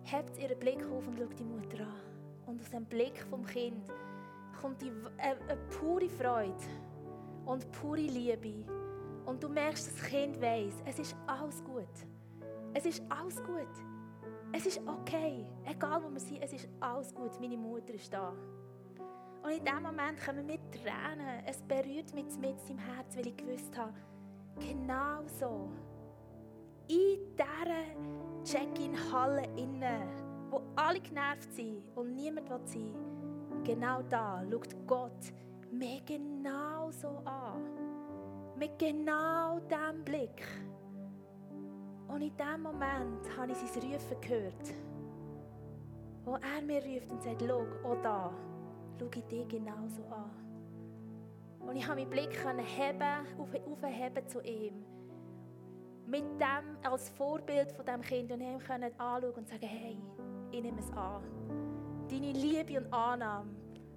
[0.03, 1.95] hebt ihren Blick auf und schaut die Mutter an.
[2.47, 3.87] Und aus dem Blick vom Kind
[4.61, 4.89] kommt die,
[5.19, 6.55] äh, eine pure Freude
[7.45, 8.65] und pure Liebe.
[9.25, 11.85] Und du merkst, das Kind weiß, es ist alles gut.
[12.75, 13.69] Es ist alles gut.
[14.53, 15.47] Es ist okay.
[15.65, 17.41] Egal wo wir sind, es ist alles gut.
[17.41, 18.33] Meine Mutter ist da.
[19.47, 21.45] Und in diesem Moment kommen mir Tränen.
[21.47, 23.93] Es berührt mich mit im Herz, weil ich gewusst habe,
[24.59, 25.71] genau so.
[26.89, 33.17] In dieser Check-in-Halle innen, wo alle genervt sind und niemand will sein
[33.63, 35.33] genau da schaut Gott
[35.71, 37.63] mir genau so an.
[38.57, 40.43] Mit genau diesem Blick.
[42.09, 44.75] Und in diesem Moment habe ich sein Rufen gehört,
[46.25, 48.33] wo er mir ruft und sagt, schau, auch da
[48.99, 50.31] schaue ich dich genauso an.
[51.61, 54.85] Und ich habe meinen Blick heben, aufheben zu ihm.
[56.07, 59.99] Mit dem als Vorbild von dem Kind und ihm können anschauen und sagen, hey,
[60.53, 61.23] ich nehme es an.
[62.09, 63.51] Deine Liebe und Annahme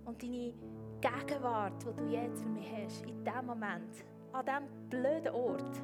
[0.06, 0.54] und deine
[1.00, 5.82] Gegenwart, die du jetzt für mich hast, in diesem Moment, an diesem blöden Ort.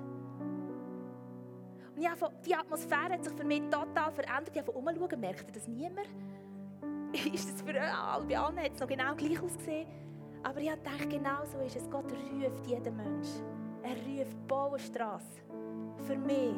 [1.95, 2.13] Und ja,
[2.45, 4.51] die Atmosphäre hat sich für mich total verändert.
[4.51, 6.07] Ich habe umschauen, merkte das niemand
[7.34, 9.88] ist es für alle, bei allen hat es noch genau gleich ausgesehen.
[10.43, 11.89] Aber ich dachte, genau so ist es.
[11.89, 13.43] Gott ruft jeden Menschen.
[13.82, 15.41] Er ruft, baue Straße.
[16.03, 16.53] Für mich,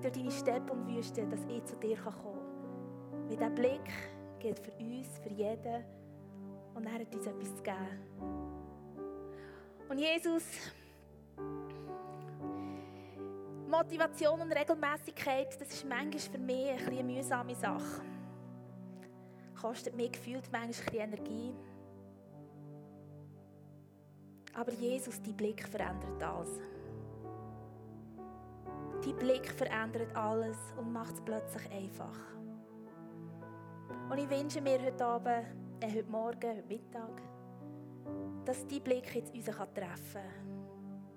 [0.00, 3.28] durch deine Steppe und Wüste, dass ich zu dir kommen kann.
[3.28, 3.90] Weil dieser Blick
[4.38, 5.84] gilt für uns, für jeden.
[6.74, 8.12] Und er hat uns etwas zu geben.
[9.88, 10.44] Und Jesus,
[13.68, 18.11] Motivation und Regelmäßigkeit, das ist manchmal für mich eine mühsame Sache
[19.62, 21.54] kostet mir gefühlt manchmal Energie.
[24.54, 26.60] Aber Jesus, dein Blick verändert alles.
[29.04, 32.18] Dein Blick verändert alles und macht es plötzlich einfach.
[34.10, 35.46] Und ich wünsche mir heute Abend,
[35.80, 37.22] äh, heute Morgen, heute Mittag,
[38.44, 40.22] dass dein Blick jetzt uns treffen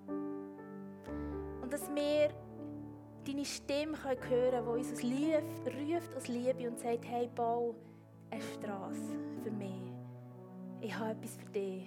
[0.06, 0.22] kann.
[1.62, 2.28] Und dass wir
[3.26, 7.74] deine Stimme hören können, die uns aus Liebe, ruft aus Liebe und sagt, hey, bau
[8.30, 9.92] eine Straße für mich.
[10.80, 11.84] Ich habe etwas für dich.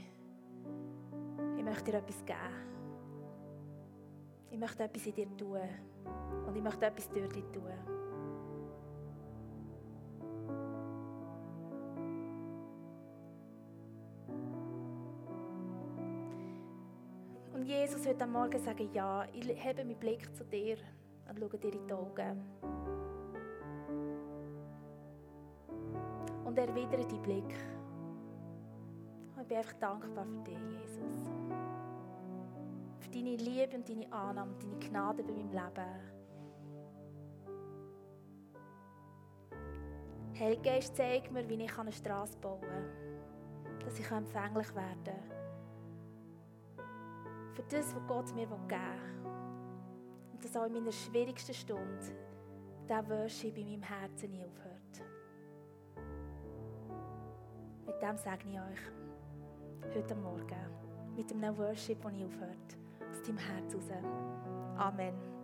[1.58, 2.70] Ich möchte dir etwas geben.
[4.52, 5.60] Ich möchte etwas in dir tun.
[6.48, 7.64] Und ich möchte etwas durch dich tun.
[17.54, 20.78] Und Jesus wird am Morgen sagen, ja, ich habe meinen Blick zu dir
[21.30, 23.09] und schaue dir in die Augen.
[26.50, 27.56] und erwidere deinen Blick.
[29.36, 31.30] Und ich bin einfach dankbar für dich, Jesus.
[33.00, 36.20] Für deine Liebe und deine Annahme und deine Gnade bei meinem Leben.
[40.40, 45.16] Heilige Geist, zeig mir, wie ich eine Straße bauen kann, dass ich empfänglich werden kann.
[47.54, 49.22] Für das, was Gott mir geben will.
[50.32, 52.16] Und dass auch in meiner schwierigsten Stunde
[52.88, 55.19] der Worship bei meinem Herzen nie aufhört.
[57.90, 61.16] Mit dem segne ich euch heute Morgen.
[61.16, 62.78] Mit einem Worship, das nie aufhört.
[63.10, 63.92] Aus deinem Herz raus.
[64.78, 65.39] Amen.